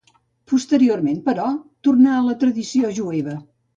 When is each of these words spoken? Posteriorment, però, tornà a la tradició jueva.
Posteriorment, 0.53 1.21
però, 1.27 1.49
tornà 1.89 2.17
a 2.21 2.25
la 2.31 2.37
tradició 2.45 2.95
jueva. 3.01 3.37